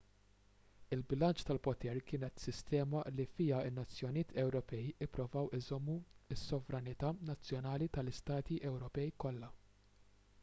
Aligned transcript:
il-bilanċ 0.95 1.43
tal-poter 1.47 1.99
kienet 2.11 2.39
sistema 2.45 3.01
li 3.17 3.25
fiha 3.33 3.59
n-nazzjonijiet 3.67 4.33
ewropej 4.43 4.87
ippruvaw 5.07 5.51
iżommu 5.57 5.97
s-sovranità 6.37 7.11
nazzjonali 7.31 7.89
tal-istati 7.99 8.57
ewropej 8.71 9.13
kollha 9.25 9.51